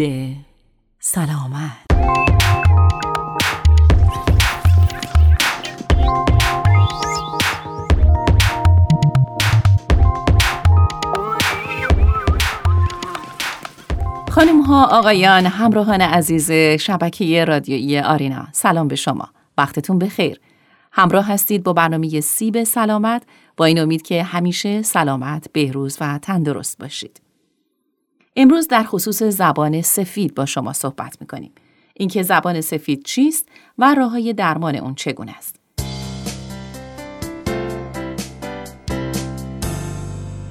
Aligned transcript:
سیب 0.00 0.36
سلامت. 1.00 1.70
خانم 14.30 14.60
ها 14.60 14.84
آقایان 14.84 15.46
همراهان 15.46 16.00
عزیز 16.00 16.52
شبکه 16.80 17.44
رادیویی 17.44 17.98
آرینا 17.98 18.48
سلام 18.52 18.88
به 18.88 18.96
شما. 18.96 19.28
وقتتون 19.58 19.98
بخیر. 19.98 20.40
همراه 20.92 21.28
هستید 21.32 21.62
با 21.62 21.72
برنامه 21.72 22.20
سیب 22.20 22.64
سلامت. 22.64 23.22
با 23.56 23.64
این 23.64 23.78
امید 23.78 24.02
که 24.02 24.22
همیشه 24.22 24.82
سلامت 24.82 25.46
بهروز 25.52 25.96
و 26.00 26.18
تندرست 26.18 26.78
باشید. 26.78 27.29
امروز 28.36 28.68
در 28.68 28.82
خصوص 28.84 29.22
زبان 29.22 29.82
سفید 29.82 30.34
با 30.34 30.46
شما 30.46 30.72
صحبت 30.72 31.16
می‌کنیم 31.20 31.52
اینکه 31.94 32.22
زبان 32.22 32.60
سفید 32.60 33.04
چیست 33.04 33.48
و 33.78 33.94
راه 33.94 34.10
های 34.10 34.32
درمان 34.32 34.76
اون 34.76 34.94
چگونه 34.94 35.32
است 35.36 35.56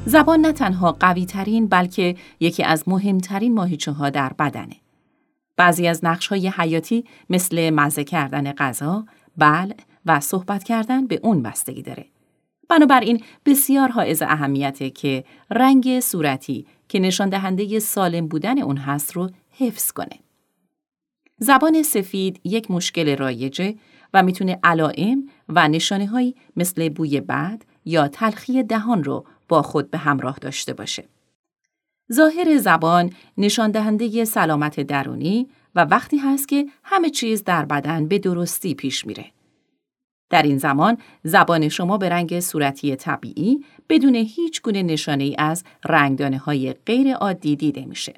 زبان 0.06 0.40
نه 0.40 0.52
تنها 0.52 0.92
قوی 0.92 1.26
ترین 1.26 1.68
بلکه 1.68 2.16
یکی 2.40 2.64
از 2.64 2.84
مهمترین 2.88 3.54
ماهیچه 3.54 3.92
ها 3.92 4.10
در 4.10 4.34
بدنه. 4.34 4.76
بعضی 5.58 5.88
از 5.88 6.06
نقش 6.06 6.28
های 6.28 6.48
حیاتی 6.48 7.06
مثل 7.30 7.70
مزه 7.70 8.04
کردن 8.04 8.52
غذا، 8.52 9.06
بل 9.38 9.72
و 10.06 10.20
صحبت 10.20 10.64
کردن 10.64 11.08
به 11.08 11.20
اون 11.24 11.44
بستگی 11.44 11.82
داره. 11.82 12.06
بنابراین 12.70 13.24
بسیار 13.46 13.90
حائز 13.90 14.22
اهمیته 14.22 14.90
که 14.90 15.24
رنگ 15.52 16.00
صورتی 16.00 16.66
که 16.90 17.00
نشان 17.00 17.30
دهنده 17.30 17.80
سالم 17.80 18.28
بودن 18.28 18.62
اون 18.62 18.78
هست 18.78 19.12
رو 19.12 19.30
حفظ 19.52 19.92
کنه. 19.92 20.20
زبان 21.40 21.84
سفید 21.84 22.42
یک 22.44 22.72
مشکل 22.72 23.18
رایجه 23.18 23.76
و 24.14 24.24
می‌تونه 24.24 24.60
علائم 24.64 25.30
و 25.50 25.68
نشانه 25.68 26.08
هایی 26.08 26.36
مثل 26.56 26.90
بوی 26.90 27.22
بد 27.22 27.64
یا 27.86 28.08
تلخی 28.08 28.64
دهان 28.64 29.04
رو 29.04 29.26
با 29.48 29.62
خود 29.62 29.92
به 29.92 29.98
همراه 29.98 30.38
داشته 30.42 30.74
باشه. 30.74 31.08
ظاهر 32.14 32.58
زبان 32.58 33.14
نشان 33.38 33.72
دهنده 33.72 34.26
سلامت 34.26 34.80
درونی 34.80 35.48
و 35.76 35.86
وقتی 35.86 36.18
هست 36.18 36.48
که 36.48 36.66
همه 36.84 37.10
چیز 37.10 37.44
در 37.44 37.66
بدن 37.66 38.08
به 38.08 38.20
درستی 38.20 38.74
پیش 38.76 39.06
میره. 39.06 39.26
در 40.30 40.42
این 40.42 40.58
زمان 40.58 40.98
زبان 41.24 41.70
شما 41.70 41.98
به 41.98 42.10
رنگ 42.10 42.40
صورتی 42.40 42.96
طبیعی 42.96 43.66
بدون 43.90 44.16
هیچ 44.16 44.62
گونه 44.62 44.84
نشانه 44.84 45.24
ای 45.24 45.36
از 45.38 45.64
رنگدانه 45.86 46.38
های 46.38 46.74
غیر 46.74 47.14
عادی 47.14 47.56
دیده 47.56 47.86
میشه. 47.86 48.14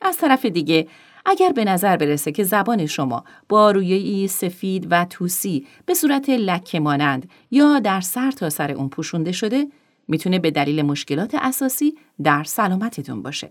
از 0.00 0.16
طرف 0.16 0.46
دیگه 0.46 0.88
اگر 1.26 1.52
به 1.52 1.64
نظر 1.64 1.96
برسه 1.96 2.32
که 2.32 2.44
زبان 2.44 2.86
شما 2.86 3.24
با 3.48 3.70
رویه‌ای 3.70 4.28
سفید 4.28 4.86
و 4.90 5.04
توسی 5.04 5.66
به 5.86 5.94
صورت 5.94 6.30
لکه 6.30 6.80
مانند 6.80 7.30
یا 7.50 7.78
در 7.78 8.00
سر 8.00 8.30
تا 8.30 8.50
سر 8.50 8.72
اون 8.72 8.88
پوشونده 8.88 9.32
شده 9.32 9.66
می‌تونه 10.08 10.38
به 10.38 10.50
دلیل 10.50 10.82
مشکلات 10.82 11.34
اساسی 11.34 11.94
در 12.22 12.44
سلامتتون 12.44 13.22
باشه. 13.22 13.48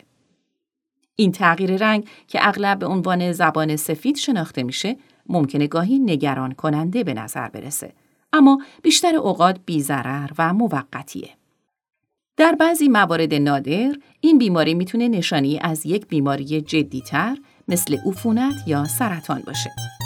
این 1.15 1.31
تغییر 1.31 1.77
رنگ 1.77 2.07
که 2.27 2.47
اغلب 2.47 2.79
به 2.79 2.85
عنوان 2.85 3.31
زبان 3.31 3.75
سفید 3.75 4.17
شناخته 4.17 4.63
میشه 4.63 4.97
ممکنه 5.29 5.67
گاهی 5.67 5.99
نگران 5.99 6.51
کننده 6.51 7.03
به 7.03 7.13
نظر 7.13 7.49
برسه 7.49 7.93
اما 8.33 8.61
بیشتر 8.83 9.15
اوقات 9.15 9.59
بیزرر 9.65 10.29
و 10.37 10.53
موقتیه. 10.53 11.29
در 12.37 12.55
بعضی 12.59 12.87
موارد 12.87 13.33
نادر 13.33 13.95
این 14.21 14.37
بیماری 14.37 14.73
می‌تونه 14.73 15.07
نشانی 15.07 15.59
از 15.59 15.85
یک 15.85 16.07
بیماری 16.07 16.61
جدیتر 16.61 17.37
مثل 17.67 17.97
عفونت 18.05 18.67
یا 18.67 18.85
سرطان 18.85 19.43
باشه. 19.47 19.98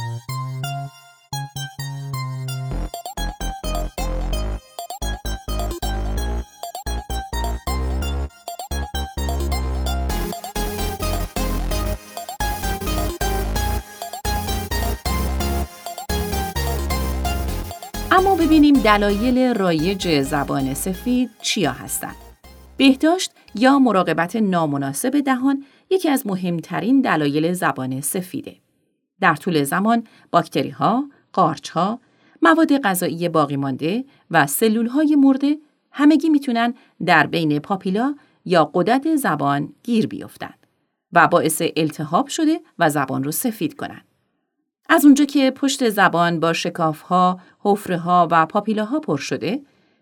اما 18.16 18.36
ببینیم 18.36 18.76
دلایل 18.76 19.54
رایج 19.54 20.22
زبان 20.22 20.74
سفید 20.74 21.30
چیا 21.42 21.72
هستند. 21.72 22.16
بهداشت 22.78 23.32
یا 23.56 23.80
مراقبت 23.80 24.36
نامناسب 24.36 25.20
دهان 25.20 25.64
یکی 25.90 26.10
از 26.10 26.28
مهمترین 26.28 27.02
دلایل 27.02 27.54
زبان 27.54 28.02
سفیده. 28.02 28.56
در 29.22 29.36
طول 29.36 29.64
زمان 29.64 30.04
باکتری 30.32 30.70
ها، 30.70 31.10
قارچ 31.34 31.70
ها، 31.70 32.00
مواد 32.42 32.78
غذایی 32.78 33.30
باقی 33.30 33.56
مانده 33.56 34.06
و 34.32 34.48
سلول 34.48 34.88
های 34.88 35.16
مرده 35.16 35.58
همگی 35.92 36.30
می‌تونن 36.30 36.74
در 37.06 37.28
بین 37.28 37.60
پاپیلا 37.60 38.16
یا 38.46 38.72
قدرت 38.74 39.16
زبان 39.16 39.74
گیر 39.84 40.08
بیفتند 40.08 40.68
و 41.14 41.28
باعث 41.28 41.62
التهاب 41.76 42.28
شده 42.28 42.60
و 42.80 42.90
زبان 42.90 43.24
رو 43.24 43.32
سفید 43.32 43.76
کنند. 43.76 44.13
از 44.90 45.06
اونجا 45.06 45.26
که 45.26 45.52
پشت 45.52 45.90
زبان 45.90 46.40
با 46.40 46.54
شکافها، 46.54 47.40
حفره‌ها 47.60 48.28
و 48.32 48.46
پاپیلاها 48.46 49.00
پر 49.00 49.18
شده، 49.18 49.62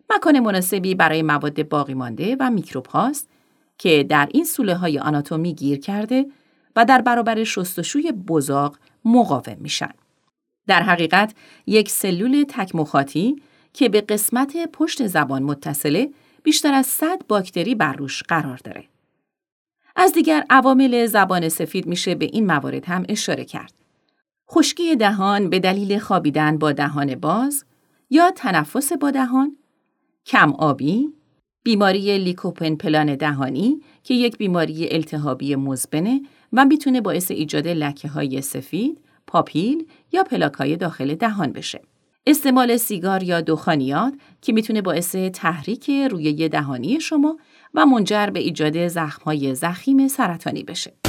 مکان 0.10 0.40
مناسبی 0.40 0.96
برای 0.96 1.22
مواد 1.22 1.70
باقی 1.70 1.94
مانده 1.94 2.38
و 2.40 2.50
میکروب 2.50 2.86
هاست 2.86 3.30
که 3.78 4.04
در 4.10 4.30
این 4.32 4.44
سوله 4.44 4.76
های 4.76 5.00
آناتومی 5.00 5.54
گیر 5.54 5.80
کرده 5.80 6.26
و 6.76 6.86
در 6.86 7.02
برابر 7.02 7.44
شستشوی 7.44 8.12
بزاق 8.12 8.78
مقاوم 9.06 9.58
میشن. 9.60 9.92
در 10.68 10.84
حقیقت 10.84 11.34
یک 11.68 11.90
سلول 11.90 12.46
تکمخاطی 12.50 13.36
که 13.74 13.90
به 13.90 14.02
قسمت 14.02 14.72
پشت 14.74 15.08
زبان 15.08 15.44
متصله 15.44 16.10
بیشتر 16.44 16.74
از 16.74 16.86
100 16.86 17.22
باکتری 17.28 17.76
بر 17.76 17.94
روش 17.94 18.24
قرار 18.24 18.60
داره. 18.64 18.84
از 19.96 20.14
دیگر 20.14 20.46
عوامل 20.50 21.06
زبان 21.06 21.50
سفید 21.50 21.88
میشه 21.88 22.16
به 22.16 22.26
این 22.26 22.46
موارد 22.46 22.86
هم 22.86 23.06
اشاره 23.10 23.46
کرد. 23.46 23.74
خشکی 24.54 24.96
دهان 24.96 25.50
به 25.50 25.60
دلیل 25.60 26.00
خوابیدن 26.00 26.58
با 26.58 26.72
دهان 26.72 27.16
باز 27.16 27.66
یا 28.10 28.32
تنفس 28.32 28.94
با 28.94 29.12
دهان، 29.12 29.58
کم 30.26 30.52
آبی، 30.54 31.10
بیماری 31.64 32.18
لیکوپن 32.18 32.76
پلان 32.76 33.16
دهانی 33.16 33.82
که 34.04 34.14
یک 34.14 34.38
بیماری 34.38 34.88
التهابی 34.92 35.56
مزبنه 35.56 36.22
و 36.54 36.66
می‌تونه 36.66 37.02
باعث 37.02 37.32
ایجاد 37.32 37.68
لکه 37.68 38.08
های 38.08 38.42
سفید، 38.42 39.02
پاپیل 39.28 39.88
یا 40.12 40.24
پلاک 40.24 40.54
های 40.54 40.76
داخل 40.76 41.16
دهان 41.16 41.52
بشه. 41.52 41.82
استعمال 42.28 42.78
سیگار 42.78 43.24
یا 43.24 43.42
دخانیات 43.42 44.14
که 44.42 44.54
می‌تونه 44.54 44.82
باعث 44.82 45.16
تحریک 45.16 45.90
روی 46.12 46.50
دهانی 46.50 47.00
شما 47.00 47.38
و 47.74 47.86
منجر 47.86 48.28
به 48.28 48.40
ایجاد 48.40 48.88
زخمهای 48.88 49.56
زخیم 49.56 50.08
سرطانی 50.08 50.64
بشه. 50.64 51.01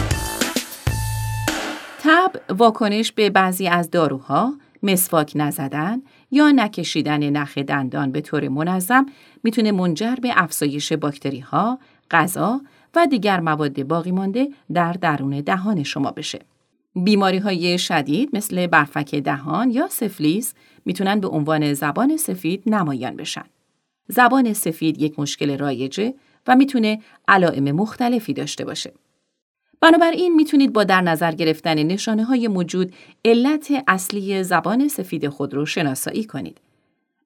تب 2.05 2.33
واکنش 2.49 3.13
به 3.13 3.31
بعضی 3.31 3.69
از 3.69 3.91
داروها، 3.91 4.55
مسواک 4.83 5.33
نزدن 5.35 6.03
یا 6.31 6.51
نکشیدن 6.51 7.31
نخ 7.31 7.59
دندان 7.59 8.13
به 8.13 8.21
طور 8.21 8.49
منظم 8.49 9.07
می‌تونه 9.43 9.73
منجر 9.73 10.15
به 10.15 10.33
افزایش 10.37 10.93
باکتری 10.93 11.39
ها، 11.39 11.79
غذا 12.11 12.61
و 12.95 13.07
دیگر 13.07 13.41
مواد 13.41 13.83
باقی 13.83 14.13
مانده 14.13 14.49
در 14.73 14.93
درون 14.93 15.41
دهان 15.41 15.83
شما 15.83 16.11
بشه. 16.11 16.41
بیماری 16.95 17.39
های 17.39 17.79
شدید 17.79 18.31
مثل 18.33 18.67
برفک 18.67 19.15
دهان 19.15 19.71
یا 19.71 19.89
سفلیس 19.89 20.55
می‌تونن 20.85 21.21
به 21.21 21.29
عنوان 21.29 21.75
زبان 21.75 22.17
سفید 22.17 22.63
نمایان 22.67 23.17
بشن. 23.17 23.45
زبان 24.09 24.53
سفید 24.53 25.03
یک 25.03 25.19
مشکل 25.19 25.59
رایجه 25.59 26.15
و 26.47 26.57
می‌تونه 26.57 27.01
علائم 27.29 27.73
مختلفی 27.73 28.33
داشته 28.33 28.65
باشه. 28.65 28.93
بنابراین 29.83 30.35
می‌تونید 30.35 30.73
با 30.73 30.85
در 30.85 31.01
نظر 31.01 31.33
گرفتن 31.33 31.75
نشانه 31.75 32.25
های 32.25 32.49
موجود 32.49 32.95
علت 33.25 33.85
اصلی 33.89 34.43
زبان 34.43 34.89
سفید 34.89 35.29
خود 35.29 35.55
رو 35.55 35.67
شناسایی 35.67 36.25
کنید. 36.25 36.59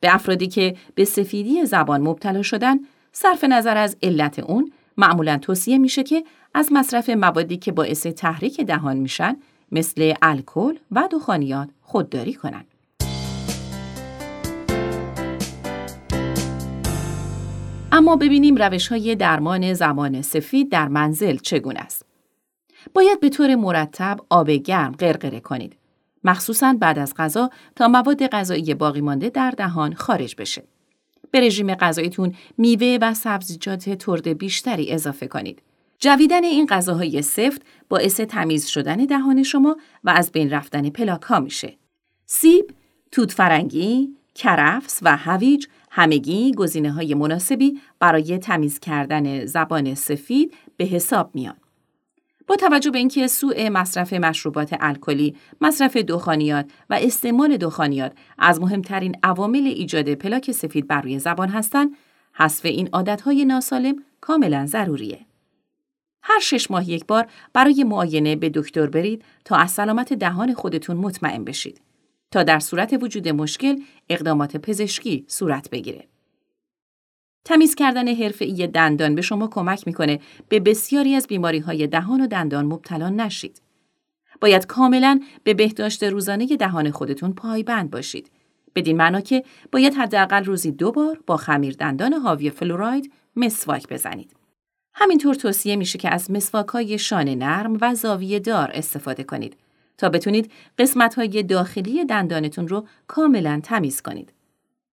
به 0.00 0.14
افرادی 0.14 0.46
که 0.46 0.76
به 0.94 1.04
سفیدی 1.04 1.64
زبان 1.64 2.00
مبتلا 2.00 2.42
شدن، 2.42 2.78
صرف 3.12 3.44
نظر 3.44 3.76
از 3.76 3.96
علت 4.02 4.38
اون، 4.38 4.72
معمولا 4.96 5.38
توصیه 5.38 5.78
میشه 5.78 6.02
که 6.02 6.24
از 6.54 6.72
مصرف 6.72 7.10
موادی 7.10 7.56
که 7.56 7.72
باعث 7.72 8.06
تحریک 8.06 8.60
دهان 8.60 8.96
میشن 8.96 9.36
مثل 9.72 10.14
الکل 10.22 10.74
و 10.90 11.08
دخانیات 11.12 11.68
خودداری 11.82 12.34
کنند. 12.34 12.66
اما 17.92 18.16
ببینیم 18.16 18.56
روش 18.56 18.88
های 18.88 19.14
درمان 19.14 19.74
زمان 19.74 20.22
سفید 20.22 20.70
در 20.70 20.88
منزل 20.88 21.36
چگونه 21.36 21.80
است. 21.80 22.05
باید 22.94 23.20
به 23.20 23.28
طور 23.28 23.54
مرتب 23.54 24.20
آب 24.30 24.50
گرم 24.50 24.92
غرغره 24.92 25.40
کنید. 25.40 25.76
مخصوصا 26.24 26.76
بعد 26.80 26.98
از 26.98 27.14
غذا 27.14 27.50
تا 27.76 27.88
مواد 27.88 28.26
غذایی 28.26 28.74
باقی 28.74 29.00
مانده 29.00 29.28
در 29.28 29.50
دهان 29.50 29.94
خارج 29.94 30.34
بشه. 30.38 30.62
به 31.30 31.40
رژیم 31.40 31.74
غذاییتون 31.74 32.34
میوه 32.58 32.98
و 33.00 33.14
سبزیجات 33.14 33.90
ترد 33.90 34.28
بیشتری 34.28 34.92
اضافه 34.92 35.26
کنید. 35.26 35.62
جویدن 35.98 36.44
این 36.44 36.66
غذاهای 36.66 37.22
سفت 37.22 37.62
باعث 37.88 38.20
تمیز 38.20 38.66
شدن 38.66 38.96
دهان 38.96 39.42
شما 39.42 39.76
و 40.04 40.10
از 40.10 40.32
بین 40.32 40.50
رفتن 40.50 40.90
پلاک 40.90 41.22
ها 41.22 41.40
میشه. 41.40 41.76
سیب، 42.26 42.70
توت 43.12 43.32
فرنگی، 43.32 44.08
کرفس 44.34 44.98
و 45.02 45.16
هویج 45.16 45.66
همگی 45.90 46.52
گزینه 46.52 46.92
های 46.92 47.14
مناسبی 47.14 47.80
برای 47.98 48.38
تمیز 48.38 48.78
کردن 48.78 49.46
زبان 49.46 49.94
سفید 49.94 50.54
به 50.76 50.84
حساب 50.84 51.30
میان. 51.34 51.56
با 52.46 52.56
توجه 52.56 52.90
به 52.90 52.98
اینکه 52.98 53.26
سوء 53.26 53.70
مصرف 53.70 54.12
مشروبات 54.12 54.76
الکلی، 54.80 55.36
مصرف 55.60 55.96
دخانیات 55.96 56.70
و 56.90 56.98
استعمال 57.02 57.56
دخانیات 57.56 58.12
از 58.38 58.60
مهمترین 58.60 59.16
عوامل 59.22 59.66
ایجاد 59.66 60.14
پلاک 60.14 60.52
سفید 60.52 60.86
بر 60.86 61.00
روی 61.00 61.18
زبان 61.18 61.48
هستند، 61.48 61.90
حذف 62.32 62.64
این 62.64 62.88
عادتهای 62.92 63.44
ناسالم 63.44 63.96
کاملا 64.20 64.66
ضروریه. 64.66 65.26
هر 66.22 66.40
شش 66.40 66.70
ماه 66.70 66.90
یک 66.90 67.06
بار 67.06 67.26
برای 67.52 67.84
معاینه 67.84 68.36
به 68.36 68.50
دکتر 68.54 68.86
برید 68.86 69.24
تا 69.44 69.56
از 69.56 69.70
سلامت 69.70 70.12
دهان 70.12 70.54
خودتون 70.54 70.96
مطمئن 70.96 71.44
بشید 71.44 71.80
تا 72.30 72.42
در 72.42 72.58
صورت 72.58 72.98
وجود 73.02 73.28
مشکل 73.28 73.76
اقدامات 74.08 74.56
پزشکی 74.56 75.24
صورت 75.28 75.70
بگیره. 75.70 76.08
تمیز 77.46 77.74
کردن 77.74 78.08
حرفه‌ای 78.08 78.66
دندان 78.66 79.14
به 79.14 79.22
شما 79.22 79.48
کمک 79.48 79.86
می‌کنه 79.86 80.20
به 80.48 80.60
بسیاری 80.60 81.14
از 81.14 81.26
بیماری 81.26 81.58
های 81.58 81.86
دهان 81.86 82.20
و 82.20 82.26
دندان 82.26 82.66
مبتلا 82.66 83.08
نشید. 83.08 83.62
باید 84.40 84.66
کاملا 84.66 85.20
به 85.44 85.54
بهداشت 85.54 86.02
روزانه 86.02 86.46
دهان 86.46 86.90
خودتون 86.90 87.32
پایبند 87.32 87.90
باشید. 87.90 88.30
بدین 88.74 88.96
معنا 88.96 89.20
که 89.20 89.44
باید 89.72 89.94
حداقل 89.94 90.44
روزی 90.44 90.72
دو 90.72 90.92
بار 90.92 91.20
با 91.26 91.36
خمیر 91.36 91.74
دندان 91.74 92.12
حاوی 92.12 92.50
فلوراید 92.50 93.12
مسواک 93.36 93.88
بزنید. 93.88 94.32
همینطور 94.94 95.34
توصیه 95.34 95.76
میشه 95.76 95.98
که 95.98 96.10
از 96.10 96.30
مسواک 96.30 96.68
های 96.68 96.98
شانه 96.98 97.34
نرم 97.34 97.78
و 97.80 97.94
زاویه 97.94 98.38
دار 98.38 98.70
استفاده 98.74 99.24
کنید 99.24 99.56
تا 99.98 100.08
بتونید 100.08 100.52
قسمت 100.78 101.14
های 101.14 101.42
داخلی 101.42 102.04
دندانتون 102.04 102.68
رو 102.68 102.86
کاملا 103.06 103.60
تمیز 103.64 104.02
کنید. 104.02 104.32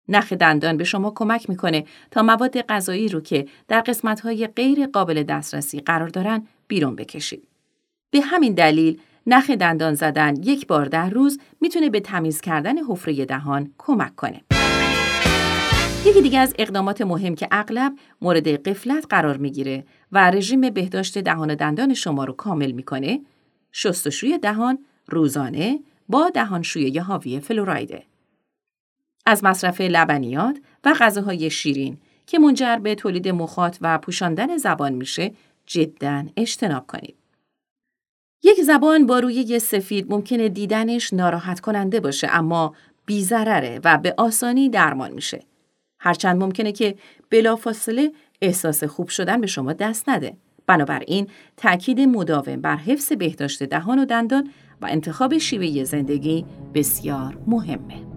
نخ 0.08 0.32
دندان 0.32 0.76
به 0.76 0.84
شما 0.84 1.12
کمک 1.14 1.50
می‌کنه 1.50 1.84
تا 2.10 2.22
مواد 2.22 2.60
غذایی 2.60 3.08
رو 3.08 3.20
که 3.20 3.46
در 3.68 3.80
قسمت 3.80 4.20
های 4.20 4.46
غیر 4.46 4.86
قابل 4.86 5.22
دسترسی 5.22 5.80
قرار 5.80 6.08
دارن 6.08 6.46
بیرون 6.68 6.96
بکشید. 6.96 7.48
به 8.10 8.20
همین 8.20 8.54
دلیل 8.54 9.00
نخ 9.26 9.50
دندان 9.50 9.94
زدن 9.94 10.36
یک 10.42 10.66
بار 10.66 10.84
در 10.84 11.10
روز 11.10 11.40
می‌تونه 11.60 11.90
به 11.90 12.00
تمیز 12.00 12.40
کردن 12.40 12.78
حفره 12.78 13.24
دهان 13.24 13.72
کمک 13.78 14.16
کنه. 14.16 14.40
یکی 16.06 16.22
دیگه 16.22 16.38
از 16.38 16.54
اقدامات 16.58 17.02
مهم 17.02 17.34
که 17.34 17.48
اغلب 17.50 17.92
مورد 18.22 18.48
قفلت 18.48 19.06
قرار 19.10 19.36
می‌گیره 19.36 19.84
و 20.12 20.30
رژیم 20.30 20.60
بهداشت 20.60 21.18
دهان 21.18 21.50
و 21.50 21.54
دندان 21.54 21.94
شما 21.94 22.24
رو 22.24 22.32
کامل 22.32 22.72
می‌کنه 22.72 23.20
شستشوی 23.72 24.38
دهان 24.38 24.78
روزانه 25.06 25.80
با 26.08 26.30
دهانشویی 26.34 26.98
حاوی 26.98 27.40
فلورایده. 27.40 28.02
از 29.26 29.44
مصرف 29.44 29.80
لبنیات 29.80 30.58
و 30.84 30.94
غذاهای 31.00 31.50
شیرین 31.50 31.98
که 32.26 32.38
منجر 32.38 32.76
به 32.76 32.94
تولید 32.94 33.28
مخاط 33.28 33.76
و 33.80 33.98
پوشاندن 33.98 34.56
زبان 34.56 34.92
میشه 34.92 35.32
جدا 35.66 36.24
اجتناب 36.36 36.86
کنید. 36.86 37.16
یک 38.42 38.62
زبان 38.62 39.06
با 39.06 39.18
روی 39.18 39.58
سفید 39.58 40.12
ممکنه 40.12 40.48
دیدنش 40.48 41.12
ناراحت 41.12 41.60
کننده 41.60 42.00
باشه 42.00 42.28
اما 42.30 42.74
بیزرره 43.06 43.80
و 43.84 43.98
به 43.98 44.14
آسانی 44.16 44.68
درمان 44.68 45.10
میشه. 45.10 45.42
هرچند 46.00 46.42
ممکنه 46.42 46.72
که 46.72 46.94
بلافاصله 47.30 48.12
احساس 48.42 48.84
خوب 48.84 49.08
شدن 49.08 49.40
به 49.40 49.46
شما 49.46 49.72
دست 49.72 50.08
نده. 50.08 50.36
بنابراین 50.66 51.26
تأکید 51.56 52.00
مداوم 52.00 52.60
بر 52.60 52.76
حفظ 52.76 53.12
بهداشت 53.12 53.62
دهان 53.62 53.98
و 53.98 54.04
دندان 54.04 54.50
و 54.82 54.86
انتخاب 54.90 55.38
شیوه 55.38 55.84
زندگی 55.84 56.44
بسیار 56.74 57.38
مهمه. 57.46 58.11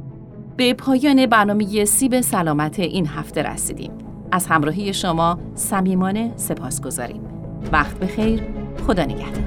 به 0.58 0.74
پایان 0.74 1.26
برنامه 1.26 1.86
سیب 1.86 2.22
سلامت 2.22 2.80
این 2.80 3.08
هفته 3.08 3.44
رسیدیم. 3.44 3.92
از 4.32 4.48
همراهی 4.48 4.94
شما 4.94 5.40
صمیمانه 5.56 6.34
سپاس 6.36 6.82
گذاریم. 6.82 7.22
وقت 7.72 8.00
بخیر، 8.00 8.44
خدا 8.88 9.04
نگهدار. 9.04 9.44